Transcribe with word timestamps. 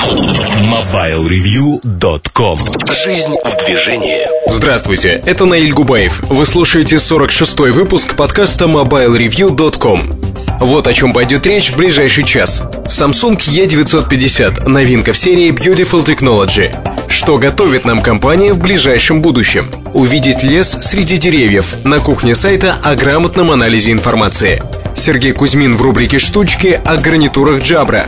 MobileReview.com 0.00 2.58
Жизнь 2.90 3.34
в 3.44 3.66
движении 3.66 4.26
Здравствуйте, 4.50 5.22
это 5.26 5.44
Наиль 5.44 5.74
Губаев. 5.74 6.22
Вы 6.22 6.46
слушаете 6.46 6.96
46-й 6.96 7.70
выпуск 7.70 8.16
подкаста 8.16 8.64
MobileReview.com. 8.64 10.00
Вот 10.60 10.86
о 10.86 10.94
чем 10.94 11.12
пойдет 11.12 11.46
речь 11.46 11.70
в 11.70 11.76
ближайший 11.76 12.24
час. 12.24 12.62
Samsung 12.86 13.36
E950– 13.36 14.66
новинка 14.70 15.12
в 15.12 15.18
серии 15.18 15.50
Beautiful 15.50 16.02
Technology. 16.02 16.74
Что 17.10 17.36
готовит 17.36 17.84
нам 17.84 18.00
компания 18.00 18.54
в 18.54 18.58
ближайшем 18.58 19.20
будущем? 19.20 19.70
Увидеть 19.92 20.42
лес 20.42 20.78
среди 20.80 21.18
деревьев 21.18 21.76
на 21.84 21.98
кухне 21.98 22.34
сайта 22.34 22.78
о 22.82 22.94
грамотном 22.94 23.50
анализе 23.50 23.92
информации. 23.92 24.62
Сергей 24.96 25.32
Кузьмин 25.32 25.76
в 25.76 25.82
рубрике 25.82 26.18
«Штучки» 26.18 26.80
о 26.84 26.96
гарнитурах 26.96 27.62
Jabra. 27.62 28.06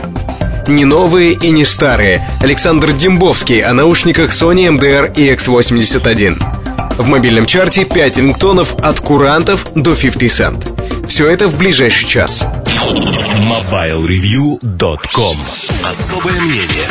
Не 0.67 0.85
новые 0.85 1.33
и 1.33 1.51
не 1.51 1.65
старые. 1.65 2.25
Александр 2.41 2.93
Дембовский 2.93 3.61
о 3.61 3.73
наушниках 3.73 4.31
Sony 4.31 4.67
MDR 4.67 5.13
и 5.15 5.29
X81. 5.33 6.41
В 6.97 7.07
мобильном 7.07 7.45
чарте 7.45 7.85
5 7.85 8.17
рингтонов 8.17 8.75
от 8.79 8.99
курантов 8.99 9.67
до 9.75 9.95
50 9.95 10.23
Cent. 10.23 11.07
Все 11.07 11.29
это 11.29 11.47
в 11.47 11.55
ближайший 11.57 12.07
час. 12.07 12.45
MobileReview.com 12.65 15.37
Особое 15.83 16.41
мнение 16.41 16.87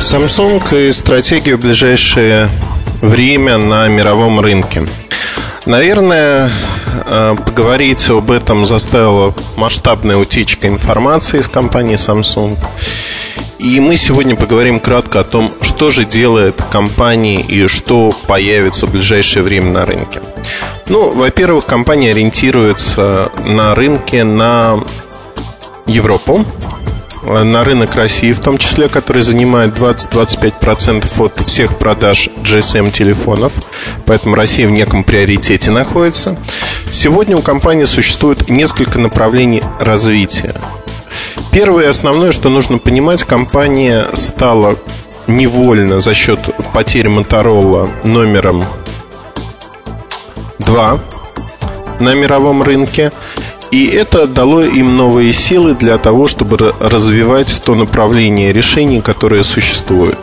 Samsung 0.00 0.88
и 0.88 0.92
стратегию 0.92 1.56
в 1.56 1.62
ближайшее 1.62 2.48
время 3.00 3.56
на 3.56 3.88
мировом 3.88 4.38
рынке. 4.40 4.86
Наверное, 5.66 6.50
поговорить 7.46 8.08
об 8.10 8.30
этом 8.30 8.66
заставила 8.66 9.34
масштабная 9.56 10.16
утечка 10.16 10.68
информации 10.68 11.40
из 11.40 11.48
компании 11.48 11.96
Samsung. 11.96 12.56
И 13.58 13.80
мы 13.80 13.96
сегодня 13.96 14.36
поговорим 14.36 14.78
кратко 14.78 15.20
о 15.20 15.24
том, 15.24 15.50
что 15.62 15.90
же 15.90 16.04
делает 16.04 16.56
компания 16.70 17.40
и 17.40 17.66
что 17.66 18.12
появится 18.26 18.86
в 18.86 18.90
ближайшее 18.90 19.42
время 19.42 19.70
на 19.70 19.86
рынке. 19.86 20.20
Ну, 20.86 21.10
во-первых, 21.14 21.64
компания 21.64 22.10
ориентируется 22.10 23.30
на 23.46 23.74
рынке 23.74 24.22
на 24.22 24.80
Европу, 25.86 26.44
на 27.24 27.64
рынок 27.64 27.94
России, 27.94 28.32
в 28.32 28.40
том 28.40 28.58
числе, 28.58 28.88
который 28.88 29.22
занимает 29.22 29.78
20-25% 29.78 31.24
от 31.24 31.38
всех 31.46 31.78
продаж 31.78 32.28
GSM-телефонов. 32.42 33.52
Поэтому 34.06 34.34
Россия 34.34 34.66
в 34.66 34.70
неком 34.70 35.04
приоритете 35.04 35.70
находится. 35.70 36.36
Сегодня 36.92 37.36
у 37.36 37.42
компании 37.42 37.84
существует 37.84 38.48
несколько 38.48 38.98
направлений 38.98 39.62
развития. 39.80 40.54
Первое 41.50 41.84
и 41.84 41.88
основное, 41.88 42.32
что 42.32 42.48
нужно 42.48 42.78
понимать, 42.78 43.22
компания 43.24 44.06
стала 44.14 44.76
невольно 45.26 46.00
за 46.00 46.14
счет 46.14 46.40
потери 46.72 47.08
Моторола 47.08 47.88
номером 48.04 48.64
2 50.58 51.00
на 52.00 52.14
мировом 52.14 52.62
рынке– 52.62 53.12
и 53.74 53.86
это 53.88 54.28
дало 54.28 54.62
им 54.62 54.96
новые 54.96 55.32
силы 55.32 55.74
для 55.74 55.98
того, 55.98 56.28
чтобы 56.28 56.56
развивать 56.78 57.60
то 57.64 57.74
направление 57.74 58.52
решений, 58.52 59.00
которые 59.00 59.42
существуют. 59.42 60.16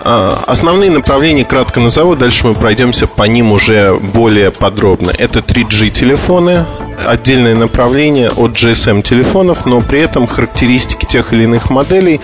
А, 0.00 0.42
основные 0.48 0.90
направления 0.90 1.44
кратко 1.44 1.78
назову, 1.78 2.16
дальше 2.16 2.44
мы 2.44 2.54
пройдемся 2.54 3.06
по 3.06 3.22
ним 3.22 3.52
уже 3.52 3.94
более 3.94 4.50
подробно. 4.50 5.12
Это 5.16 5.40
3G 5.40 5.90
телефоны, 5.90 6.64
отдельное 7.04 7.54
направление 7.54 8.30
от 8.30 8.52
GSM 8.52 9.02
телефонов, 9.02 9.66
но 9.66 9.80
при 9.80 10.00
этом 10.00 10.26
характеристики 10.26 11.04
тех 11.04 11.32
или 11.32 11.44
иных 11.44 11.70
моделей 11.70 12.20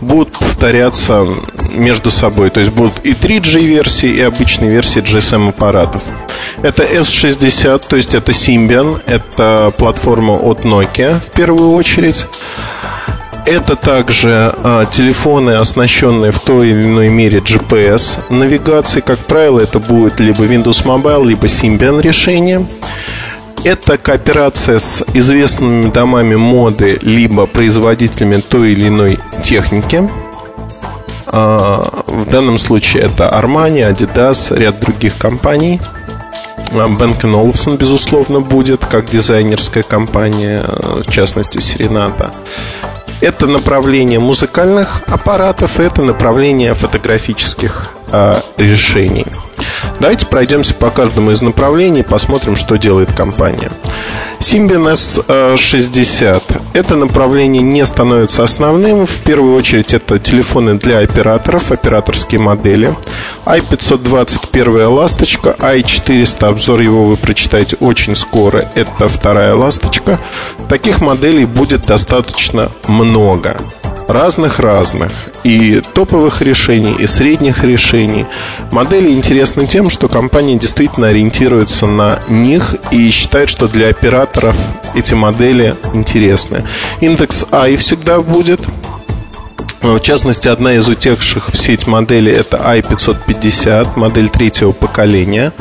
будут 0.00 0.38
повторяться 0.38 1.26
между 1.72 2.10
собой. 2.10 2.50
То 2.50 2.60
есть 2.60 2.72
будут 2.72 3.04
и 3.04 3.12
3G 3.12 3.64
версии, 3.64 4.08
и 4.08 4.20
обычные 4.20 4.70
версии 4.70 5.02
GSM 5.02 5.50
аппаратов. 5.50 6.04
Это 6.62 6.82
S60, 6.82 7.82
то 7.88 7.96
есть 7.96 8.14
это 8.14 8.32
Symbian, 8.32 9.00
это 9.06 9.72
платформа 9.76 10.34
от 10.34 10.64
Nokia 10.64 11.20
в 11.20 11.30
первую 11.30 11.72
очередь. 11.72 12.26
Это 13.46 13.76
также 13.76 14.54
а, 14.62 14.86
телефоны, 14.86 15.50
оснащенные 15.50 16.30
в 16.32 16.40
той 16.40 16.70
или 16.70 16.84
иной 16.84 17.10
мере 17.10 17.40
GPS 17.40 18.18
навигацией. 18.30 19.02
Как 19.02 19.18
правило, 19.18 19.60
это 19.60 19.78
будет 19.80 20.18
либо 20.18 20.44
Windows 20.44 20.82
Mobile, 20.84 21.26
либо 21.26 21.46
Symbian 21.46 22.00
решение. 22.00 22.66
Это 23.64 23.96
кооперация 23.96 24.78
с 24.78 25.02
известными 25.14 25.90
домами 25.90 26.34
моды, 26.34 26.98
либо 27.00 27.46
производителями 27.46 28.42
той 28.42 28.72
или 28.72 28.88
иной 28.88 29.18
техники. 29.42 30.06
А, 31.26 32.04
в 32.06 32.28
данном 32.30 32.58
случае 32.58 33.04
это 33.04 33.24
Armani, 33.24 33.90
Adidas, 33.90 34.54
ряд 34.54 34.78
других 34.80 35.16
компаний. 35.16 35.80
Бенкен 36.72 37.34
Олufsen, 37.34 37.78
безусловно, 37.78 38.40
будет 38.40 38.84
как 38.84 39.08
дизайнерская 39.08 39.82
компания, 39.82 40.62
в 40.68 41.10
частности, 41.10 41.56
Serenata. 41.58 42.34
Это 43.22 43.46
направление 43.46 44.18
музыкальных 44.18 45.02
аппаратов, 45.06 45.80
это 45.80 46.02
направление 46.02 46.74
фотографических 46.74 47.92
э, 48.12 48.40
решений. 48.58 49.24
Давайте 50.00 50.26
пройдемся 50.26 50.74
по 50.74 50.90
каждому 50.90 51.30
из 51.30 51.40
направлений, 51.40 52.02
посмотрим, 52.02 52.56
что 52.56 52.76
делает 52.76 53.12
компания. 53.12 53.70
Symbian 54.40 54.92
S60. 54.92 56.42
Это 56.74 56.96
направление 56.96 57.62
не 57.62 57.86
становится 57.86 58.44
основным. 58.44 59.06
В 59.06 59.16
первую 59.20 59.56
очередь 59.56 59.94
это 59.94 60.18
телефоны 60.18 60.74
для 60.74 60.98
операторов, 60.98 61.72
операторские 61.72 62.40
модели. 62.40 62.94
i520 63.46 64.48
первая 64.52 64.88
ласточка, 64.88 65.56
i400 65.58 66.46
обзор 66.46 66.80
его 66.80 67.06
вы 67.06 67.16
прочитаете 67.16 67.76
очень 67.80 68.16
скоро. 68.16 68.70
Это 68.74 69.08
вторая 69.08 69.54
ласточка. 69.54 70.20
Таких 70.68 71.00
моделей 71.00 71.46
будет 71.46 71.86
достаточно 71.86 72.70
много 72.86 73.56
разных-разных 74.08 75.10
и 75.44 75.80
топовых 75.94 76.42
решений, 76.42 76.94
и 76.98 77.06
средних 77.06 77.64
решений. 77.64 78.26
Модели 78.70 79.10
интересны 79.10 79.66
тем, 79.66 79.90
что 79.90 80.08
компания 80.08 80.56
действительно 80.56 81.08
ориентируется 81.08 81.86
на 81.86 82.20
них 82.28 82.76
и 82.90 83.10
считает, 83.10 83.48
что 83.48 83.68
для 83.68 83.88
операторов 83.88 84.56
эти 84.94 85.14
модели 85.14 85.74
интересны. 85.92 86.64
Индекс 87.00 87.44
i 87.50 87.76
всегда 87.76 88.20
будет, 88.20 88.60
в 89.82 90.00
частности, 90.00 90.48
одна 90.48 90.74
из 90.74 90.88
утекших 90.88 91.50
в 91.50 91.56
сеть 91.56 91.86
моделей 91.86 92.32
это 92.32 92.56
i550, 92.56 93.98
модель 93.98 94.30
третьего 94.30 94.70
поколения. 94.70 95.52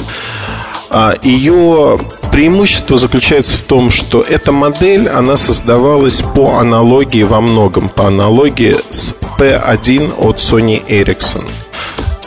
А, 0.95 1.15
Ее 1.23 1.97
преимущество 2.31 2.99
заключается 2.99 3.57
в 3.57 3.63
том, 3.63 3.89
что 3.89 4.21
эта 4.21 4.51
модель, 4.51 5.09
она 5.09 5.37
создавалась 5.37 6.21
по 6.21 6.59
аналогии 6.59 7.23
во 7.23 7.41
многом, 7.41 7.89
по 7.89 8.05
аналогии 8.07 8.75
с 8.91 9.15
P1 9.39 10.13
от 10.19 10.37
Sony 10.37 10.85
Ericsson. 10.85 11.49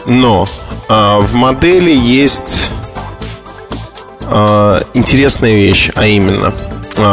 Но 0.06 0.48
а, 0.88 1.20
в 1.20 1.32
модели 1.32 1.94
есть 1.94 2.70
а, 4.22 4.82
интересная 4.94 5.54
вещь, 5.54 5.90
а 5.94 6.08
именно 6.08 6.52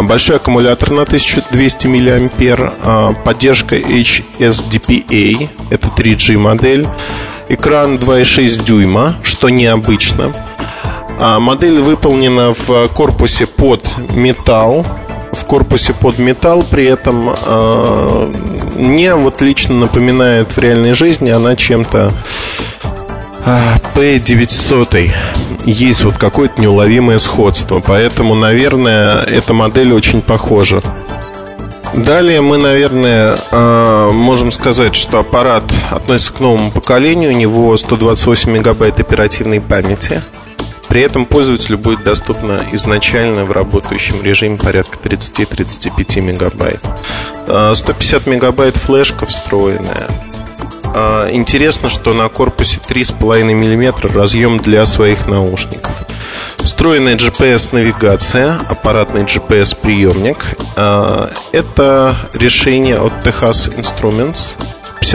большой 0.03 0.37
аккумулятор 0.37 0.89
на 0.89 1.03
1200 1.03 1.87
мА, 1.87 3.13
поддержка 3.23 3.75
HSDPA, 3.75 5.49
это 5.69 5.87
3G 5.89 6.37
модель, 6.39 6.87
экран 7.47 7.97
2,6 7.97 8.63
дюйма, 8.63 9.15
что 9.21 9.49
необычно– 9.49 10.33
а, 10.43 10.52
модель 11.23 11.79
выполнена 11.79 12.53
в 12.53 12.87
корпусе 12.89 13.45
под 13.45 13.87
металл. 14.09 14.85
В 15.31 15.45
корпусе 15.45 15.93
под 15.93 16.19
металл, 16.19 16.63
при 16.63 16.85
этом 16.85 17.33
э, 17.33 18.31
мне 18.75 19.15
вот 19.15 19.41
лично 19.41 19.75
напоминает 19.75 20.51
в 20.51 20.57
реальной 20.59 20.93
жизни 20.93 21.29
она 21.29 21.55
чем-то 21.55 22.11
P900 23.95 25.09
есть 25.65 26.03
вот 26.03 26.17
какое-то 26.17 26.61
неуловимое 26.61 27.17
сходство, 27.17 27.81
поэтому, 27.85 28.35
наверное, 28.35 29.21
эта 29.23 29.53
модель 29.53 29.93
очень 29.93 30.21
похожа. 30.21 30.81
Далее 31.93 32.41
мы, 32.41 32.57
наверное, 32.57 33.37
можем 34.11 34.51
сказать, 34.51 34.95
что 34.95 35.19
аппарат 35.19 35.63
относится 35.91 36.33
к 36.33 36.39
новому 36.39 36.71
поколению, 36.71 37.31
у 37.31 37.35
него 37.35 37.77
128 37.77 38.51
мегабайт 38.51 38.99
оперативной 38.99 39.61
памяти– 39.61 40.21
при 40.93 41.01
этом 41.01 41.25
пользователю 41.25 41.79
будет 41.79 42.03
доступно 42.03 42.67
изначально 42.73 43.45
в 43.45 43.51
работающем 43.51 44.21
режиме 44.21 44.59
порядка 44.59 44.99
30-35 44.99 46.21
мегабайт. 46.21 46.81
150 47.47 47.47
а, 47.47 48.29
мегабайт 48.29 48.77
флешка 48.77 49.25
встроенная. 49.25 50.07
А, 50.93 51.31
интересно, 51.31 51.89
что 51.89 52.13
на 52.13 52.29
корпусе 52.29 52.79
3,5 52.79 53.43
мм 53.43 54.13
разъем 54.13 54.59
для 54.59 54.85
своих 54.85 55.25
наушников. 55.25 56.03
Встроенная 56.59 57.15
GPS-навигация, 57.15 58.59
аппаратный 58.69 59.23
GPS-приемник. 59.23 60.45
А, 60.75 61.31
это 61.51 62.15
решение 62.35 62.99
от 62.99 63.13
Texas 63.25 63.75
Instruments. 63.79 64.55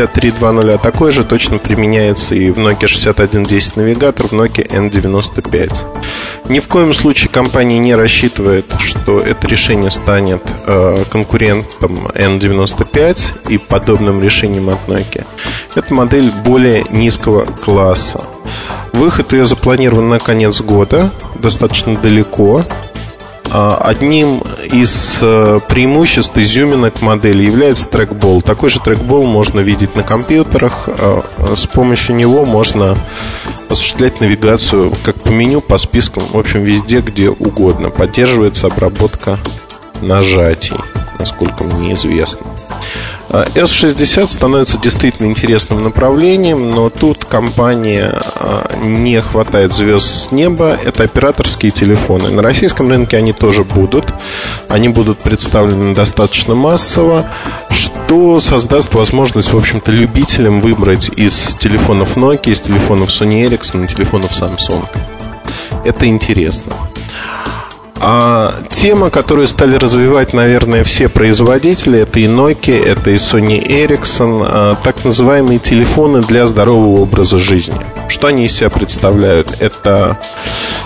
6320, 0.06 0.70
а 0.70 0.78
такое 0.78 1.10
же 1.10 1.24
точно 1.24 1.58
применяется 1.58 2.34
и 2.36 2.50
в 2.50 2.58
Nokia 2.58 2.86
6110 2.86 3.76
навигатор, 3.76 4.28
в 4.28 4.32
Nokia 4.32 4.66
N95. 4.68 5.72
Ни 6.48 6.60
в 6.60 6.68
коем 6.68 6.94
случае 6.94 7.30
компания 7.30 7.78
не 7.78 7.94
рассчитывает, 7.94 8.72
что 8.78 9.18
это 9.18 9.46
решение 9.48 9.90
станет 9.90 10.42
э, 10.66 11.04
конкурентом 11.10 12.06
N95 12.14 13.50
и 13.50 13.58
подобным 13.58 14.22
решением 14.22 14.68
от 14.68 14.86
Nokia. 14.86 15.26
Это 15.74 15.92
модель 15.92 16.30
более 16.44 16.84
низкого 16.90 17.44
класса. 17.44 18.22
Выход 18.92 19.32
ее 19.32 19.46
запланирован 19.46 20.08
на 20.08 20.18
конец 20.18 20.60
года, 20.60 21.12
достаточно 21.38 21.96
далеко. 21.96 22.64
А, 23.50 23.76
одним 23.82 24.42
из 24.64 25.18
э, 25.22 25.58
преимуществ 25.68 26.36
изюминок 26.36 27.00
модели 27.00 27.44
является 27.44 27.88
трекбол. 27.88 28.42
Такой 28.42 28.68
же 28.68 28.80
трекбол 28.80 29.26
можно 29.26 29.60
видеть 29.60 29.96
на 29.96 30.02
компьютерах. 30.02 30.88
А, 30.88 31.22
с 31.56 31.66
помощью 31.66 32.16
него 32.16 32.44
можно 32.44 32.96
осуществлять 33.68 34.20
навигацию 34.20 34.94
как 35.02 35.16
по 35.22 35.30
меню, 35.30 35.60
по 35.60 35.78
спискам, 35.78 36.24
в 36.30 36.38
общем, 36.38 36.62
везде, 36.62 37.00
где 37.00 37.30
угодно. 37.30 37.90
Поддерживается 37.90 38.66
обработка 38.66 39.38
нажатий, 40.00 40.76
насколько 41.18 41.64
мне 41.64 41.94
известно. 41.94 42.46
S60 43.28 44.24
а, 44.24 44.28
становится 44.28 44.78
действительно 44.78 45.26
интересным 45.26 45.84
направлением, 45.84 46.70
но 46.70 46.88
тут 46.88 47.24
компания 47.24 48.18
а, 48.34 48.66
не 48.82 49.20
хватает 49.20 49.72
звезд 49.72 50.06
с 50.06 50.32
неба. 50.32 50.78
Это 50.82 51.04
операторские 51.04 51.70
телефоны. 51.70 52.30
На 52.30 52.42
российском 52.42 52.88
рынке 52.88 53.18
они 53.18 53.32
тоже 53.32 53.64
будут. 53.64 54.12
Они 54.68 54.88
будут 54.88 55.18
представлены 55.18 55.94
достаточно 55.94 56.54
массово, 56.54 57.26
что 57.70 58.40
создаст 58.40 58.94
возможность, 58.94 59.52
в 59.52 59.58
общем-то, 59.58 59.92
любителям 59.92 60.60
выбрать 60.60 61.10
из 61.14 61.54
телефонов 61.58 62.16
Nokia, 62.16 62.52
из 62.52 62.60
телефонов 62.60 63.10
Sony 63.10 63.48
Ericsson 63.48 63.86
телефонов 63.86 64.30
Samsung. 64.30 64.86
Это 65.84 66.06
интересно. 66.06 66.72
А 68.00 68.54
тема, 68.70 69.10
которую 69.10 69.46
стали 69.46 69.76
развивать, 69.76 70.32
наверное, 70.32 70.84
все 70.84 71.08
производители, 71.08 72.00
это 72.00 72.20
и 72.20 72.26
Nokia, 72.26 72.84
это 72.84 73.10
и 73.10 73.14
Sony 73.14 73.60
Ericsson, 73.60 74.46
а, 74.46 74.76
так 74.82 75.04
называемые 75.04 75.58
телефоны 75.58 76.20
для 76.20 76.46
здорового 76.46 77.00
образа 77.00 77.38
жизни. 77.38 77.74
Что 78.08 78.28
они 78.28 78.46
из 78.46 78.52
себя 78.52 78.70
представляют? 78.70 79.56
Это 79.60 80.18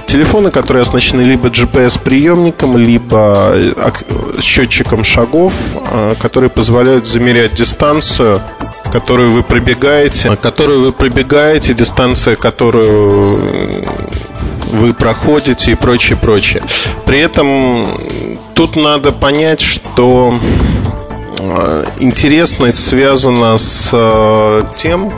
телефоны, 0.06 0.50
которые 0.50 0.82
оснащены 0.82 1.22
либо 1.22 1.48
GPS-приемником, 1.48 2.76
либо 2.76 3.54
счетчиком 4.40 5.04
шагов, 5.04 5.52
а, 5.90 6.14
которые 6.14 6.50
позволяют 6.50 7.06
замерять 7.06 7.54
дистанцию 7.54 8.40
которую 8.92 9.30
вы 9.32 9.42
пробегаете, 9.42 10.36
которую 10.36 10.84
вы 10.84 10.92
пробегаете, 10.92 11.72
дистанция, 11.72 12.34
которую 12.34 13.38
вы 14.72 14.94
проходите 14.94 15.72
и 15.72 15.74
прочее, 15.74 16.18
прочее. 16.18 16.62
При 17.04 17.18
этом 17.18 17.86
тут 18.54 18.74
надо 18.74 19.12
понять, 19.12 19.60
что 19.60 20.34
э, 21.38 21.84
интересность 22.00 22.84
связана 22.84 23.58
с 23.58 23.90
э, 23.92 24.62
тем, 24.78 25.12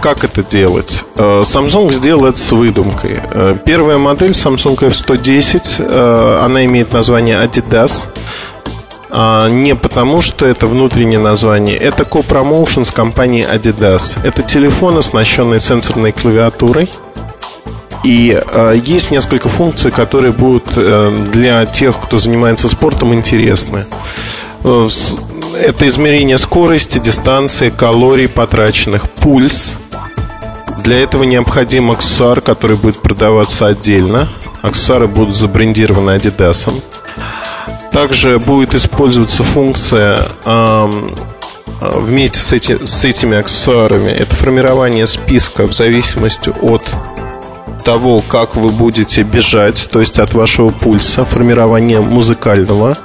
как 0.00 0.22
это 0.22 0.44
делать? 0.44 1.04
Э, 1.16 1.42
Samsung 1.44 1.92
сделал 1.92 2.26
это 2.26 2.38
с 2.38 2.52
выдумкой. 2.52 3.20
Первая 3.64 3.98
модель 3.98 4.30
Samsung 4.30 4.76
F110, 4.76 6.38
она 6.44 6.64
имеет 6.64 6.92
название 6.92 7.42
Adidas. 7.42 8.06
А, 9.10 9.48
не 9.48 9.74
потому, 9.74 10.20
что 10.20 10.46
это 10.46 10.66
внутреннее 10.66 11.18
название. 11.18 11.76
Это 11.76 12.02
co-promotion 12.02 12.84
с 12.84 12.90
компанией 12.90 13.46
Adidas. 13.46 14.18
Это 14.22 14.42
телефон, 14.42 14.98
оснащенный 14.98 15.60
сенсорной 15.60 16.12
клавиатурой– 16.12 16.90
и 18.04 18.40
э, 18.40 18.76
есть 18.82 19.10
несколько 19.10 19.48
функций, 19.48 19.90
которые 19.90 20.32
будут 20.32 20.68
э, 20.76 21.28
для 21.32 21.66
тех, 21.66 22.00
кто 22.00 22.18
занимается 22.18 22.68
спортом, 22.68 23.12
интересны. 23.14 23.84
Э, 24.64 24.88
это 25.54 25.88
измерение 25.88 26.38
скорости, 26.38 26.98
дистанции, 26.98 27.70
калорий 27.70 28.28
потраченных, 28.28 29.10
пульс. 29.10 29.76
Для 30.84 31.02
этого 31.02 31.24
необходим 31.24 31.90
аксессуар, 31.90 32.40
который 32.40 32.76
будет 32.76 32.98
продаваться 32.98 33.66
отдельно. 33.66 34.28
Аксессуары 34.62 35.08
будут 35.08 35.34
забрендированы 35.34 36.10
Adidas. 36.10 36.70
Также 37.90 38.38
будет 38.38 38.74
использоваться 38.74 39.42
функция 39.42 40.28
э, 40.44 40.90
вместе 41.80 42.38
с, 42.38 42.52
эти, 42.52 42.84
с 42.84 43.04
этими 43.04 43.36
аксессуарами. 43.36 44.10
Это 44.10 44.36
формирование 44.36 45.06
списка 45.06 45.66
в 45.66 45.72
зависимости 45.72 46.50
от 46.62 46.82
того, 47.88 48.20
как 48.20 48.54
вы 48.54 48.70
будете 48.70 49.22
бежать, 49.22 49.88
то 49.90 50.00
есть 50.00 50.18
от 50.18 50.34
вашего 50.34 50.68
пульса, 50.68 51.24
формирование 51.24 52.02
музыкального 52.02 52.98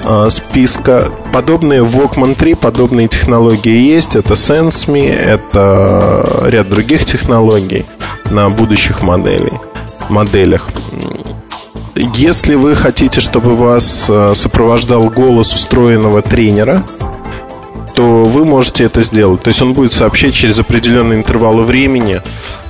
э, 0.00 0.28
списка. 0.28 1.10
Подобные 1.32 1.82
в 1.82 1.96
Walkman 1.96 2.34
3, 2.34 2.56
подобные 2.56 3.08
технологии 3.08 3.74
есть. 3.74 4.14
Это 4.14 4.34
SenseMe, 4.34 5.10
это 5.10 6.42
ряд 6.44 6.68
других 6.68 7.06
технологий 7.06 7.86
на 8.28 8.50
будущих 8.50 9.00
моделей, 9.00 9.58
моделях. 10.10 10.68
Если 11.94 12.54
вы 12.54 12.74
хотите, 12.74 13.22
чтобы 13.22 13.56
вас 13.56 14.08
а, 14.10 14.34
сопровождал 14.34 15.08
голос 15.08 15.54
встроенного 15.54 16.20
тренера, 16.20 16.84
то 17.96 18.24
вы 18.24 18.44
можете 18.44 18.84
это 18.84 19.00
сделать. 19.00 19.42
То 19.42 19.48
есть 19.48 19.62
он 19.62 19.72
будет 19.72 19.90
сообщать 19.90 20.34
через 20.34 20.58
определенные 20.58 21.18
интервалы 21.18 21.62
времени, 21.62 22.20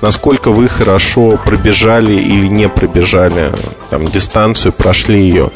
насколько 0.00 0.52
вы 0.52 0.68
хорошо 0.68 1.36
пробежали 1.44 2.12
или 2.12 2.46
не 2.46 2.68
пробежали 2.68 3.52
там, 3.90 4.06
дистанцию, 4.06 4.72
прошли 4.72 5.20
ее. 5.20 5.50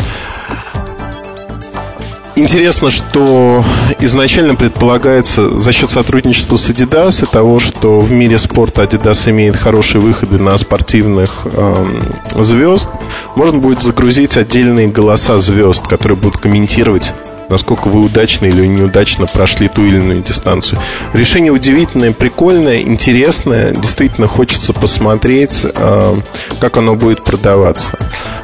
Интересно, 2.35 2.91
что 2.91 3.65
изначально 4.01 4.57
предполагается 4.57 5.57
за 5.57 5.73
счет 5.73 5.91
сотрудничества 5.91 6.57
с 6.57 6.69
Adidas 6.69 7.23
и 7.23 7.31
того, 7.31 7.61
что 7.61 8.01
в 8.01 8.11
мире 8.11 8.39
спорта 8.39 8.83
Adidas 8.83 9.31
имеет 9.31 9.55
хорошие 9.55 10.01
выходы 10.01 10.39
на 10.39 10.59
спортивных 10.59 11.43
эм, 11.45 12.03
звезд, 12.43 12.89
можно 13.37 13.59
будет 13.59 13.83
загрузить 13.83 14.37
отдельные 14.37 14.89
голоса 14.89 15.39
звезд, 15.39 15.87
которые 15.87 16.19
будут 16.19 16.39
комментировать 16.39 17.13
насколько 17.51 17.89
вы 17.89 18.01
удачно 18.01 18.47
или 18.47 18.65
неудачно 18.67 19.27
прошли 19.27 19.69
ту 19.69 19.85
или 19.85 19.97
иную 19.97 20.23
дистанцию. 20.23 20.81
Решение 21.13 21.53
удивительное, 21.53 22.13
прикольное, 22.13 22.81
интересное. 22.81 23.73
Действительно 23.73 24.27
хочется 24.27 24.73
посмотреть, 24.73 25.67
а, 25.75 26.19
как 26.61 26.79
оно 26.79 26.95
будет 26.95 27.23
продаваться. 27.25 27.99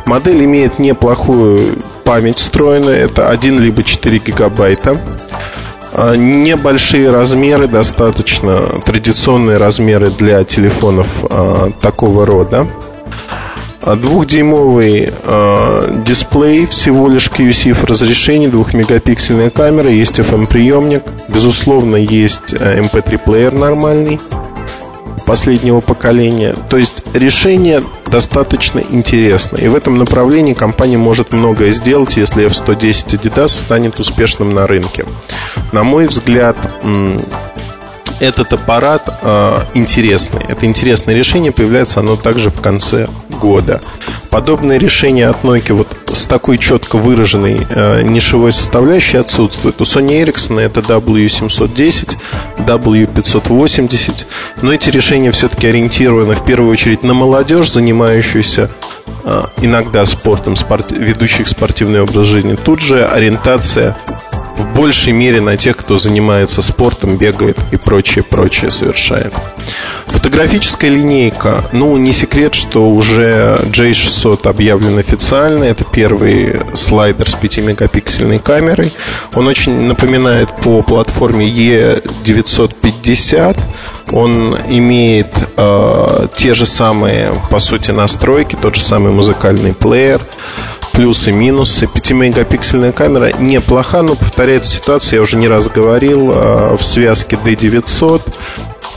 Модель 0.05 0.45
имеет 0.45 0.79
неплохую 0.79 1.79
память 2.05 2.39
встроенную. 2.39 2.97
Это 2.97 3.31
1 3.31 3.61
либо 3.61 3.83
4 3.83 4.19
гигабайта. 4.19 5.01
А, 5.93 6.15
небольшие 6.15 7.11
размеры, 7.11 7.69
достаточно 7.69 8.81
традиционные 8.85 9.57
размеры 9.57 10.11
для 10.11 10.45
телефонов 10.45 11.07
а, 11.23 11.71
такого 11.81 12.27
рода. 12.27 12.67
А 13.87 13.95
Двухдюймовый 13.95 15.13
э, 15.23 16.03
дисплей, 16.05 16.67
всего 16.67 17.07
лишь 17.07 17.29
QC 17.29 17.87
разрешение, 17.87 18.49
двухмегапиксельная 18.49 19.51
камера, 19.51 19.89
есть 19.89 20.19
FM-приемник, 20.19 21.05
безусловно, 21.29 21.95
есть 21.95 22.53
MP3-плеер 22.53 23.55
э, 23.55 23.57
нормальный 23.57 24.19
последнего 25.25 25.79
поколения. 25.79 26.57
То 26.69 26.79
есть 26.79 27.05
решение 27.15 27.81
достаточно 28.07 28.81
интересно. 28.81 29.57
И 29.57 29.69
в 29.69 29.77
этом 29.77 29.99
направлении 29.99 30.55
компания 30.55 30.99
может 30.99 31.33
многое 31.33 31.71
сделать, 31.71 32.17
если 32.17 32.45
F110 32.45 33.21
Adidas 33.21 33.49
станет 33.49 34.01
успешным 34.01 34.51
на 34.53 34.67
рынке. 34.67 35.07
На 35.71 35.85
мой 35.85 36.07
взгляд, 36.07 36.57
этот 38.21 38.53
аппарат 38.53 39.21
э, 39.23 39.61
интересный. 39.75 40.45
Это 40.49 40.67
интересное 40.67 41.15
решение, 41.15 41.53
появляется 41.53 42.01
оно 42.01 42.17
также 42.17 42.51
в 42.51 42.61
конце 42.61 43.09
года. 43.37 43.81
Подобные 44.31 44.79
решения 44.79 45.29
от 45.29 45.43
Nokia 45.45 45.75
вот 45.75 45.89
с 46.13 46.27
такой 46.27 46.59
четко 46.59 46.97
выраженной 46.97 47.67
э, 47.69 48.03
нишевой 48.03 48.53
составляющей 48.53 49.19
отсутствуют. 49.19 49.81
У 49.81 49.85
Sony 49.85 50.25
Ericsson 50.25 50.61
это 50.61 50.81
W710, 50.81 52.17
W580, 52.59 54.27
но 54.63 54.73
эти 54.73 54.91
решения 54.91 55.31
все-таки 55.31 55.69
ориентированы 55.69 56.35
в 56.35 56.45
первую 56.45 56.73
очередь 56.73 57.03
на 57.03 57.15
молодежь, 57.15 57.71
занимающуюся 57.71 58.71
э, 59.25 59.45
иногда 59.59 60.05
спортом, 60.07 60.57
спорт, 60.57 60.93
ведущих 60.93 61.49
спортивный 61.49 62.03
образ 62.03 62.27
жизни. 62.27 62.57
Тут 62.57 62.81
же 62.81 63.07
ориентация 63.07 63.97
большей 64.77 65.13
мере 65.13 65.41
на 65.41 65.57
тех, 65.57 65.77
кто 65.77 65.97
занимается 65.97 66.63
спортом, 66.63 67.17
бегает 67.17 67.59
и 67.73 67.77
прочее, 67.77 68.23
прочее 68.23 68.71
совершает. 68.71 69.33
Фотографическая 70.07 70.91
линейка. 70.91 71.65
Ну, 71.73 71.97
не 71.97 72.13
секрет, 72.13 72.55
что 72.55 72.89
уже 72.89 73.59
J600 73.65 74.49
объявлен 74.49 74.99
официально. 74.99 75.65
Это 75.65 75.83
первый 75.85 76.61
слайдер 76.75 77.29
с 77.31 77.35
5-мегапиксельной 77.35 78.39
камерой. 78.39 78.93
Он 79.35 79.49
очень 79.49 79.87
напоминает 79.87 80.55
по 80.57 80.83
платформе 80.83 81.49
E950. 81.49 83.59
Он 84.13 84.57
имеет 84.69 85.35
э, 85.57 86.29
те 86.37 86.55
же 86.55 86.67
самые, 86.67 87.33
по 87.51 87.59
сути, 87.59 87.91
настройки, 87.91 88.57
тот 88.61 88.77
же 88.77 88.83
самый 88.83 89.11
музыкальный 89.11 89.75
плеер 89.75 90.21
плюсы, 90.97 91.31
минусы. 91.31 91.85
5-мегапиксельная 91.85 92.91
камера 92.91 93.31
неплоха, 93.39 94.01
но 94.01 94.15
повторяется 94.15 94.77
ситуация, 94.77 95.19
я 95.19 95.23
уже 95.23 95.37
не 95.37 95.47
раз 95.47 95.69
говорил, 95.69 96.33
э, 96.33 96.77
в 96.77 96.83
связке 96.83 97.37
D900 97.37 98.23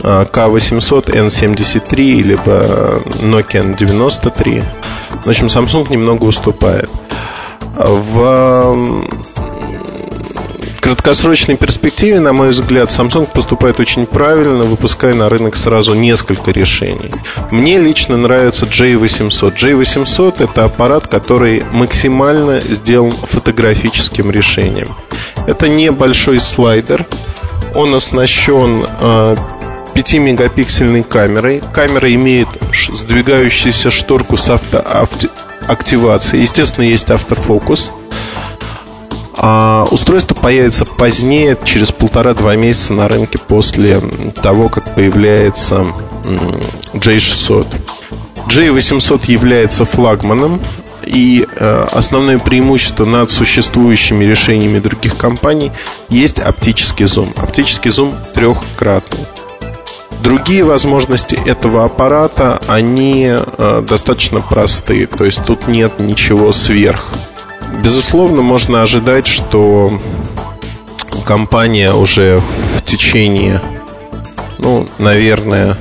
K800, 0.02 1.08
N73, 1.08 2.22
либо 2.22 3.02
Nokia 3.22 3.76
N93. 3.76 4.64
В 5.26 5.28
общем, 5.28 5.48
Samsung 5.48 5.92
немного 5.92 6.24
уступает. 6.24 6.90
В 7.76 9.06
краткосрочной 10.80 11.56
перспективе, 11.58 12.20
на 12.20 12.34
мой 12.34 12.50
взгляд, 12.50 12.90
Samsung 12.90 13.28
поступает 13.34 13.80
очень 13.80 14.06
правильно, 14.06 14.64
выпуская 14.66 15.14
на 15.14 15.30
рынок 15.30 15.56
сразу 15.56 15.94
несколько 15.94 16.52
решений. 16.52 17.12
Мне 17.52 17.80
лично 17.80 18.18
нравится 18.18 18.66
J800. 18.66 19.56
J800 19.56 20.44
это 20.44 20.66
аппарат, 20.66 21.08
который 21.08 21.64
максимально 21.72 22.62
сделан 22.70 23.12
фотографическим 23.12 24.32
решением. 24.32 24.90
Это 25.48 25.68
небольшой 25.68 26.40
слайдер, 26.40 27.06
он 27.76 27.94
оснащен 27.96 28.86
5-мегапиксельной 29.94 31.04
камерой. 31.04 31.62
Камера 31.74 32.14
имеет 32.14 32.48
сдвигающуюся 32.94 33.92
шторку 33.92 34.38
с 34.38 34.50
автоактивацией. 34.50 36.42
Естественно, 36.44 36.86
есть 36.86 37.12
автофокус. 37.12 37.92
А 39.42 39.88
устройство 39.90 40.36
появится 40.36 40.84
позднее, 40.86 41.58
через 41.64 41.94
полтора-два 41.94 42.56
месяца 42.58 42.94
на 42.94 43.08
рынке 43.08 43.38
после 43.38 44.02
того, 44.42 44.68
как 44.68 44.96
появляется 44.96 45.88
J600. 46.94 47.68
J800 48.50 49.32
является 49.32 49.86
флагманом, 49.86 50.60
и 51.06 51.48
э, 51.56 51.86
основное 51.92 52.38
преимущество 52.38 53.06
над 53.06 53.32
существующими 53.32 54.26
решениями 54.26 54.80
других 54.80 55.16
компаний 55.16 55.72
есть 56.10 56.40
оптический 56.40 57.06
зум. 57.06 57.30
Оптический 57.38 57.92
зум 57.92 58.16
трехкратный. 58.36 59.26
Другие 60.22 60.66
возможности 60.66 61.40
этого 61.46 61.86
аппарата, 61.86 62.60
они 62.68 63.32
э, 63.32 63.84
достаточно 63.88 64.42
простые, 64.42 65.08
то 65.08 65.24
есть 65.24 65.46
тут 65.46 65.70
нет 65.70 65.98
ничего 65.98 66.52
сверх. 66.52 67.14
Безусловно, 67.84 68.42
можно 68.42 68.82
ожидать, 68.82 69.28
что 69.28 70.00
компания 71.26 71.94
уже 71.94 72.42
в 72.78 72.84
течение, 72.84 73.62
ну, 74.58 74.88
наверное, 74.98 75.78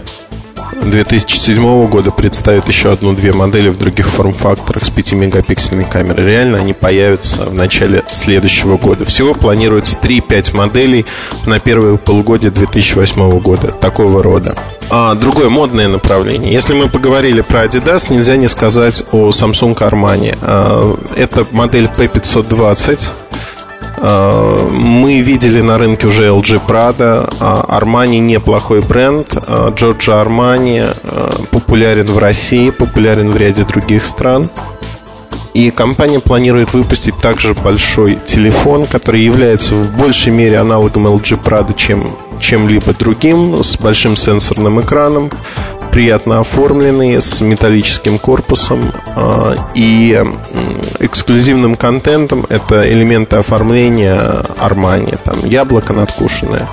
2007 0.83 1.89
года 1.89 2.11
представит 2.11 2.69
еще 2.69 2.93
одну-две 2.93 3.33
модели 3.33 3.69
в 3.69 3.79
других 3.79 4.09
форм-факторах 4.09 4.85
с 4.85 4.91
5-мегапиксельной 4.91 5.89
камерой. 5.89 6.27
Реально 6.27 6.59
они 6.59 6.73
появятся 6.73 7.45
в 7.45 7.55
начале 7.55 8.05
следующего 8.13 8.77
года. 8.77 9.05
Всего 9.05 9.35
планируется 9.35 9.97
3-5 10.01 10.57
моделей 10.57 11.07
на 11.47 11.59
первое 11.59 11.97
полугодие 11.97 12.51
2008 12.51 13.41
года. 13.41 13.73
Такого 13.73 14.23
рода. 14.23 14.57
А, 14.91 15.15
другое 15.15 15.49
модное 15.49 15.89
направление. 15.89 16.53
Если 16.53 16.75
мы 16.75 16.89
поговорили 16.89 17.41
про 17.41 17.65
Adidas, 17.65 18.13
нельзя 18.13 18.37
не 18.37 18.49
сказать 18.49 19.05
о 19.13 19.29
Samsung 19.31 19.77
Armani. 19.77 20.37
А, 20.43 20.97
это 21.17 21.47
модель 21.53 21.91
P520 21.97 23.13
Э, 24.01 24.69
мы 24.71 25.21
видели 25.21 25.61
на 25.61 25.79
рынке 25.79 26.07
уже 26.07 26.29
LG 26.29 26.67
Prada, 26.67 27.29
Armani 27.39 28.19
неплохой 28.19 28.81
бренд, 28.81 29.35
Armani 29.35 30.97
э, 31.03 31.31
популярен 31.51 32.07
в 32.07 32.19
России, 32.19 32.71
популярен 32.71 33.31
в 33.31 33.37
ряде 33.37 33.65
других 33.65 34.05
стран. 34.05 34.49
И 35.55 35.71
компания 35.71 36.21
планирует 36.21 36.73
выпустить 36.73 37.17
также 37.19 37.55
большой 37.55 38.19
телефон, 38.25 38.87
который 38.87 39.23
является 39.23 39.75
в 39.75 39.97
большей 39.97 40.31
мере 40.31 40.59
аналогом 40.59 41.07
LG 41.09 41.43
Prada, 41.43 41.75
чем 41.75 42.17
чем-либо 42.41 42.95
другим, 42.95 43.63
с 43.63 43.77
большим 43.77 44.17
сенсорным 44.17 44.81
экраном, 44.81 45.31
приятно 45.91 46.41
оформленные, 46.41 47.21
с 47.21 47.41
металлическим 47.41 48.19
корпусом 48.19 48.93
э, 49.17 49.57
и 49.75 50.23
эксклюзивным 50.99 51.75
контентом. 51.77 52.47
Это 52.49 52.91
элементы 52.91 53.37
оформления 53.37 54.43
Armani, 54.59 55.19
там 55.25 55.45
яблоко 55.45 55.93
надкушенное 55.93 56.69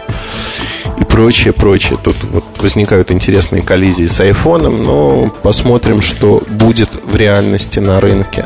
и 0.97 1.03
прочее, 1.03 1.53
прочее. 1.53 1.97
Тут 2.01 2.17
вот 2.23 2.43
возникают 2.59 3.11
интересные 3.11 3.61
коллизии 3.61 4.05
с 4.05 4.19
айфоном, 4.19 4.83
но 4.83 5.29
посмотрим, 5.43 6.01
что 6.01 6.41
будет 6.47 6.89
в 7.03 7.15
реальности 7.15 7.79
на 7.79 7.99
рынке. 7.99 8.45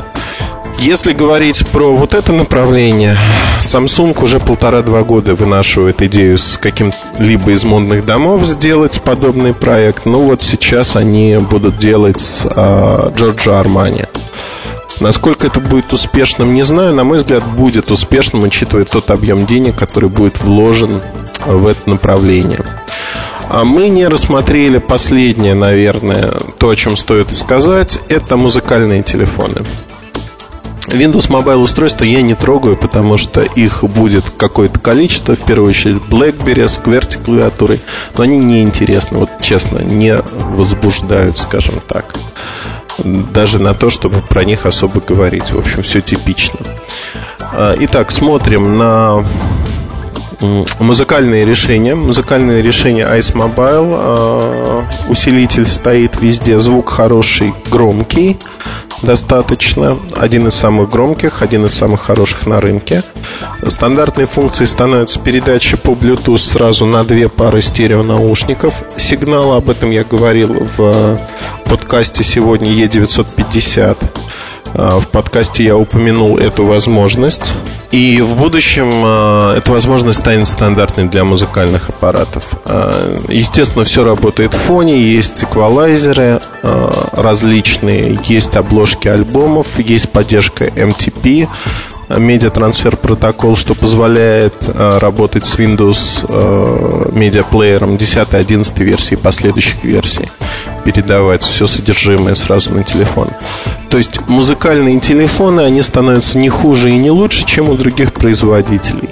Если 0.80 1.12
говорить 1.12 1.66
про 1.66 1.94
вот 1.94 2.14
это 2.14 2.32
направление, 2.32 3.14
Samsung 3.62 4.18
уже 4.22 4.40
полтора-два 4.40 5.02
года 5.02 5.34
вынашивает 5.34 6.00
идею 6.00 6.38
с 6.38 6.56
каким-либо 6.56 7.50
из 7.50 7.64
модных 7.64 8.06
домов 8.06 8.46
сделать 8.46 8.98
подобный 9.02 9.52
проект. 9.52 10.06
Ну 10.06 10.22
вот 10.22 10.40
сейчас 10.40 10.96
они 10.96 11.36
будут 11.36 11.76
делать 11.76 12.18
с 12.18 12.46
а, 12.46 13.12
Giorgio 13.14 13.62
Armani. 13.62 14.08
Насколько 15.00 15.48
это 15.48 15.60
будет 15.60 15.92
успешным, 15.92 16.54
не 16.54 16.64
знаю. 16.64 16.94
На 16.94 17.04
мой 17.04 17.18
взгляд, 17.18 17.46
будет 17.46 17.90
успешным, 17.90 18.44
учитывая 18.44 18.86
тот 18.86 19.10
объем 19.10 19.44
денег, 19.44 19.76
который 19.76 20.08
будет 20.08 20.40
вложен 20.40 21.02
в 21.44 21.66
это 21.66 21.90
направление. 21.90 22.64
А 23.50 23.64
мы 23.64 23.90
не 23.90 24.08
рассмотрели 24.08 24.78
последнее, 24.78 25.52
наверное, 25.52 26.32
то, 26.56 26.70
о 26.70 26.76
чем 26.76 26.96
стоит 26.96 27.34
сказать, 27.34 28.00
это 28.08 28.38
музыкальные 28.38 29.02
телефоны. 29.02 29.62
Windows 30.92 31.28
Mobile 31.28 31.56
устройства 31.56 32.04
я 32.04 32.20
не 32.20 32.34
трогаю, 32.34 32.76
потому 32.76 33.16
что 33.16 33.42
их 33.42 33.84
будет 33.84 34.24
какое-то 34.36 34.78
количество. 34.80 35.36
В 35.36 35.44
первую 35.44 35.70
очередь 35.70 36.02
BlackBerry 36.10 36.66
с 36.66 36.78
QWERTY 36.78 37.24
клавиатурой. 37.24 37.80
Но 38.16 38.24
они 38.24 38.38
не 38.38 38.62
интересны, 38.62 39.18
вот 39.18 39.30
честно, 39.40 39.78
не 39.78 40.16
возбуждают, 40.16 41.38
скажем 41.38 41.80
так. 41.86 42.14
Даже 42.98 43.60
на 43.60 43.72
то, 43.72 43.88
чтобы 43.88 44.20
про 44.20 44.44
них 44.44 44.66
особо 44.66 45.00
говорить. 45.00 45.52
В 45.52 45.58
общем, 45.58 45.82
все 45.82 46.00
типично. 46.00 46.58
А, 47.52 47.76
итак, 47.78 48.10
смотрим 48.10 48.76
на 48.76 49.24
музыкальные 50.80 51.44
решения. 51.44 51.94
Музыкальные 51.94 52.62
решения 52.62 53.06
Ice 53.16 53.32
Mobile. 53.34 53.90
А, 53.92 54.84
усилитель 55.08 55.66
стоит 55.66 56.20
везде, 56.20 56.58
звук 56.58 56.90
хороший, 56.90 57.54
громкий 57.70 58.36
достаточно. 59.02 59.98
Один 60.16 60.48
из 60.48 60.54
самых 60.54 60.90
громких, 60.90 61.42
один 61.42 61.66
из 61.66 61.74
самых 61.74 62.00
хороших 62.00 62.46
на 62.46 62.60
рынке. 62.60 63.02
Стандартной 63.66 64.26
функцией 64.26 64.66
становится 64.66 65.18
передача 65.18 65.76
по 65.76 65.90
Bluetooth 65.90 66.38
сразу 66.38 66.86
на 66.86 67.04
две 67.04 67.28
пары 67.28 67.62
стереонаушников. 67.62 68.82
Сигнал, 68.96 69.52
об 69.52 69.68
этом 69.68 69.90
я 69.90 70.04
говорил 70.04 70.66
в 70.76 71.20
подкасте 71.64 72.24
сегодня 72.24 72.72
E950. 72.72 73.96
А, 74.74 75.00
в 75.00 75.08
подкасте 75.08 75.64
я 75.64 75.76
упомянул 75.76 76.38
эту 76.38 76.64
возможность. 76.64 77.54
И 77.90 78.20
в 78.20 78.36
будущем 78.36 78.88
а, 79.04 79.56
эта 79.56 79.72
возможность 79.72 80.20
станет 80.20 80.46
стандартной 80.46 81.08
для 81.08 81.24
музыкальных 81.24 81.88
аппаратов. 81.88 82.50
А, 82.64 83.24
естественно, 83.28 83.84
все 83.84 84.04
работает 84.04 84.54
в 84.54 84.58
фоне, 84.58 85.00
есть 85.00 85.42
эквалайзеры 85.42 86.40
различные, 87.12 88.18
есть 88.24 88.56
обложки 88.56 89.08
альбомов, 89.08 89.78
есть 89.78 90.10
поддержка 90.10 90.66
MTP, 90.66 91.48
медиатрансфер 92.18 92.96
протокол, 92.96 93.56
что 93.56 93.74
позволяет 93.74 94.54
э, 94.66 94.98
работать 94.98 95.46
с 95.46 95.56
Windows 95.56 97.12
медиаплеером 97.12 97.96
10 97.96 98.34
11 98.34 98.78
версии 98.78 99.14
последующих 99.14 99.84
версий, 99.84 100.28
передавать 100.84 101.42
все 101.42 101.66
содержимое 101.66 102.34
сразу 102.34 102.74
на 102.74 102.84
телефон. 102.84 103.28
То 103.88 103.98
есть 103.98 104.20
музыкальные 104.28 105.00
телефоны, 105.00 105.60
они 105.60 105.82
становятся 105.82 106.38
не 106.38 106.48
хуже 106.48 106.90
и 106.90 106.96
не 106.96 107.10
лучше, 107.10 107.44
чем 107.46 107.68
у 107.68 107.74
других 107.74 108.12
производителей. 108.12 109.10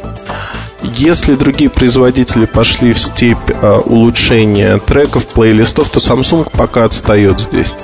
Если 0.82 1.34
другие 1.34 1.70
производители 1.70 2.46
пошли 2.46 2.92
в 2.92 3.00
степь 3.00 3.50
э, 3.50 3.78
улучшения 3.84 4.78
треков, 4.78 5.26
плейлистов, 5.26 5.90
то 5.90 5.98
Samsung 5.98 6.48
пока 6.52 6.84
отстает 6.84 7.40
здесь. 7.40 7.74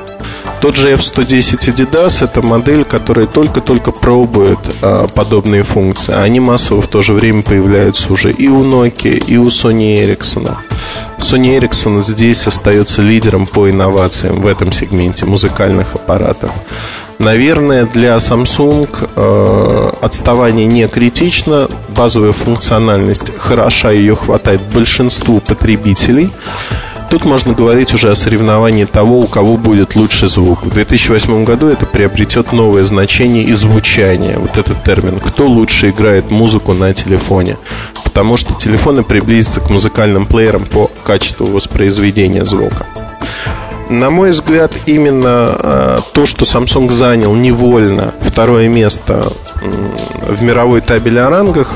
Тот 0.64 0.76
же 0.76 0.94
F110 0.94 1.74
Adidas– 1.74 2.18
это 2.24 2.40
модель, 2.40 2.84
которая 2.84 3.26
только-только 3.26 3.92
пробует 3.92 4.58
а, 4.80 5.06
подобные 5.08 5.62
функции. 5.62 6.14
Они 6.14 6.40
массово 6.40 6.80
в 6.80 6.88
то 6.88 7.02
же 7.02 7.12
время 7.12 7.42
появляются 7.42 8.10
уже 8.10 8.32
и 8.32 8.48
у 8.48 8.64
Nokia, 8.64 9.22
и 9.22 9.36
у 9.36 9.48
Sony 9.48 9.98
Ericsson. 10.02 10.56
Sony 11.18 11.58
Ericsson 11.58 12.02
здесь 12.02 12.46
остается 12.46 13.02
лидером 13.02 13.44
по 13.44 13.68
инновациям 13.68 14.40
в 14.40 14.46
этом 14.46 14.72
сегменте 14.72 15.26
музыкальных 15.26 15.96
аппаратов. 15.96 16.50
Наверное, 17.18 17.84
для 17.84 18.16
Samsung 18.16 18.88
э, 19.16 19.90
отставание 20.00 20.64
не 20.64 20.88
критично, 20.88 21.68
базовая 21.94 22.32
функциональность 22.32 23.36
хороша, 23.36 23.90
ее 23.90 24.16
хватает 24.16 24.62
большинству 24.72 25.40
потребителей. 25.40 26.30
Тут 27.14 27.26
можно 27.26 27.52
говорить 27.52 27.94
уже 27.94 28.10
о 28.10 28.16
соревновании 28.16 28.86
того, 28.86 29.20
у 29.20 29.28
кого 29.28 29.56
будет 29.56 29.94
лучший 29.94 30.26
звук. 30.26 30.64
В 30.64 30.70
2008 30.70 31.44
году 31.44 31.68
это 31.68 31.86
приобретет 31.86 32.50
новое 32.50 32.82
значение 32.82 33.44
и 33.44 33.54
звучание. 33.54 34.36
Вот 34.36 34.58
этот 34.58 34.82
термин. 34.82 35.20
Кто 35.20 35.46
лучше 35.46 35.90
играет 35.90 36.32
музыку 36.32 36.72
на 36.72 36.92
телефоне? 36.92 37.56
Потому 38.02 38.36
что 38.36 38.54
телефоны 38.54 39.04
приблизятся 39.04 39.60
к 39.60 39.70
музыкальным 39.70 40.26
плеерам 40.26 40.64
по 40.64 40.90
качеству 41.04 41.46
воспроизведения 41.46 42.44
звука. 42.44 42.84
На 43.88 44.10
мой 44.10 44.30
взгляд, 44.30 44.72
именно 44.86 45.56
э, 45.56 45.98
то, 46.14 46.26
что 46.26 46.44
Samsung 46.44 46.90
занял 46.90 47.32
невольно 47.32 48.12
второе 48.22 48.68
место 48.68 49.32
в 50.26 50.42
мировой 50.42 50.80
табеле 50.80 51.20
о 51.20 51.30
рангах, 51.30 51.74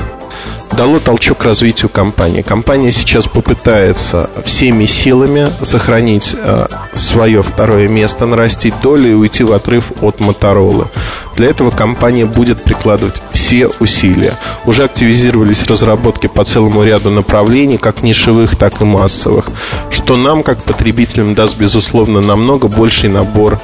дало 0.75 0.99
толчок 0.99 1.43
развитию 1.43 1.89
компании. 1.89 2.41
Компания 2.41 2.91
сейчас 2.91 3.27
попытается 3.27 4.29
всеми 4.43 4.85
силами 4.85 5.47
сохранить 5.61 6.35
э, 6.35 6.67
свое 6.93 7.41
второе 7.41 7.87
место, 7.87 8.25
нарастить 8.25 8.73
долю 8.81 9.11
и 9.11 9.13
уйти 9.13 9.43
в 9.43 9.53
отрыв 9.53 9.91
от 10.01 10.19
Моторолы. 10.19 10.87
Для 11.35 11.47
этого 11.47 11.69
компания 11.69 12.25
будет 12.25 12.63
прикладывать 12.63 13.21
все 13.31 13.69
усилия. 13.79 14.33
Уже 14.65 14.83
активизировались 14.83 15.65
разработки 15.67 16.27
по 16.27 16.43
целому 16.43 16.83
ряду 16.83 17.09
направлений, 17.09 17.77
как 17.77 18.03
нишевых, 18.03 18.55
так 18.55 18.81
и 18.81 18.83
массовых, 18.83 19.45
что 19.89 20.17
нам, 20.17 20.43
как 20.43 20.63
потребителям, 20.63 21.35
даст, 21.35 21.57
безусловно, 21.57 22.21
намного 22.21 22.67
больший 22.67 23.09
набор 23.09 23.59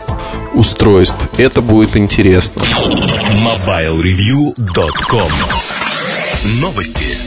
устройств. 0.54 1.18
Это 1.38 1.62
будет 1.62 1.98
интересно. 1.98 2.62
MobileReview.com 3.34 5.75
Новости. 6.46 7.25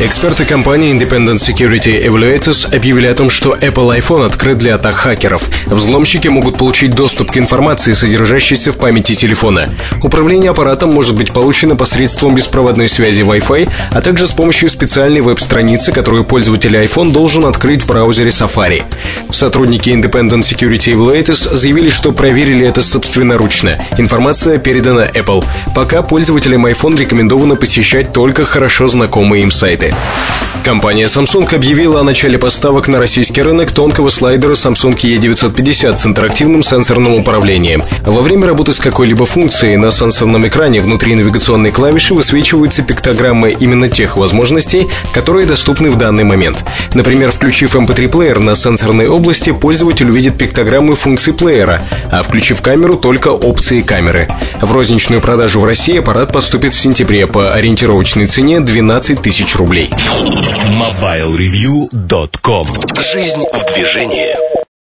Эксперты 0.00 0.44
компании 0.44 0.94
Independent 0.94 1.38
Security 1.38 2.06
Evaluators 2.06 2.72
объявили 2.72 3.08
о 3.08 3.14
том, 3.16 3.30
что 3.30 3.56
Apple 3.56 3.98
iPhone 3.98 4.24
открыт 4.24 4.56
для 4.56 4.76
атак 4.76 4.94
хакеров. 4.94 5.42
Взломщики 5.66 6.28
могут 6.28 6.56
получить 6.56 6.92
доступ 6.92 7.32
к 7.32 7.36
информации, 7.36 7.94
содержащейся 7.94 8.70
в 8.70 8.76
памяти 8.76 9.16
телефона. 9.16 9.68
Управление 10.00 10.52
аппаратом 10.52 10.90
может 10.90 11.16
быть 11.16 11.32
получено 11.32 11.74
посредством 11.74 12.36
беспроводной 12.36 12.88
связи 12.88 13.22
Wi-Fi, 13.22 13.68
а 13.90 14.00
также 14.00 14.28
с 14.28 14.30
помощью 14.30 14.70
специальной 14.70 15.20
веб-страницы, 15.20 15.90
которую 15.90 16.22
пользователь 16.22 16.76
iPhone 16.76 17.10
должен 17.10 17.44
открыть 17.44 17.82
в 17.82 17.88
браузере 17.88 18.30
Safari. 18.30 18.84
Сотрудники 19.32 19.90
Independent 19.90 20.42
Security 20.42 20.94
Evaluators 20.94 21.56
заявили, 21.56 21.90
что 21.90 22.12
проверили 22.12 22.64
это 22.64 22.82
собственноручно. 22.82 23.78
Информация 23.98 24.58
передана 24.58 25.06
Apple. 25.06 25.44
Пока 25.74 26.02
пользователям 26.02 26.66
iPhone 26.66 26.96
рекомендовано 26.96 27.56
посещать 27.56 28.12
только 28.12 28.44
хорошо 28.44 28.86
знакомые 28.86 29.42
им 29.42 29.50
сайты. 29.50 29.87
Компания 30.64 31.06
Samsung 31.06 31.54
объявила 31.54 32.00
о 32.00 32.02
начале 32.02 32.38
поставок 32.38 32.88
на 32.88 32.98
российский 32.98 33.40
рынок 33.40 33.72
тонкого 33.72 34.10
слайдера 34.10 34.52
Samsung 34.52 34.94
E950 34.96 35.96
с 35.96 36.04
интерактивным 36.04 36.62
сенсорным 36.62 37.14
управлением. 37.14 37.82
Во 38.04 38.20
время 38.20 38.46
работы 38.48 38.72
с 38.74 38.78
какой-либо 38.78 39.24
функцией 39.24 39.76
на 39.76 39.90
сенсорном 39.90 40.46
экране 40.46 40.82
внутри 40.82 41.14
навигационной 41.14 41.70
клавиши 41.70 42.12
высвечиваются 42.12 42.82
пиктограммы 42.82 43.52
именно 43.52 43.88
тех 43.88 44.18
возможностей, 44.18 44.88
которые 45.14 45.46
доступны 45.46 45.90
в 45.90 45.96
данный 45.96 46.24
момент. 46.24 46.64
Например, 46.92 47.30
включив 47.30 47.74
MP3-плеер 47.74 48.38
на 48.40 48.54
сенсорной 48.54 49.08
области, 49.08 49.52
пользователь 49.52 50.10
увидит 50.10 50.36
пиктограммы 50.36 50.96
функций 50.96 51.32
плеера, 51.32 51.82
а 52.10 52.22
включив 52.22 52.60
камеру 52.60 52.94
только 52.94 53.28
опции 53.28 53.80
камеры. 53.80 54.28
В 54.60 54.70
розничную 54.72 55.22
продажу 55.22 55.60
в 55.60 55.64
России 55.64 55.98
аппарат 55.98 56.32
поступит 56.32 56.74
в 56.74 56.80
сентябре 56.80 57.26
по 57.26 57.54
ориентировочной 57.54 58.26
цене 58.26 58.60
12 58.60 59.22
тысяч 59.22 59.56
рублей. 59.78 59.90
MobileReview.com 60.78 62.66
Жизнь 63.00 63.44
в 63.52 63.72
движении. 63.72 64.67